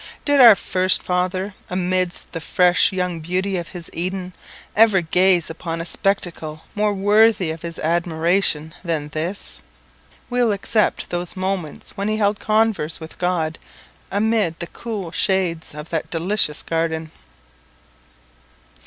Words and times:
Did 0.25 0.41
our 0.41 0.55
first 0.55 1.03
father, 1.03 1.53
amidst 1.69 2.31
the 2.31 2.41
fresh 2.41 2.91
young 2.91 3.19
beauty 3.19 3.55
of 3.57 3.67
his 3.67 3.87
Eden, 3.93 4.33
ever 4.75 5.01
gaze 5.01 5.47
upon 5.47 5.79
a 5.79 5.85
spectacle 5.85 6.63
more 6.73 6.91
worthy 6.91 7.51
of 7.51 7.61
his 7.61 7.77
admiration 7.77 8.73
than 8.83 9.09
this? 9.09 9.61
We 10.27 10.41
will 10.41 10.53
except 10.53 11.11
those 11.11 11.35
moments 11.37 11.91
when 11.97 12.07
he 12.07 12.17
held 12.17 12.39
converse 12.39 12.99
with 12.99 13.19
God 13.19 13.59
amid 14.09 14.57
the 14.57 14.65
cool 14.65 15.11
shades 15.11 15.75
of 15.75 15.89
that 15.89 16.09
delicious 16.09 16.63
garden. 16.63 17.11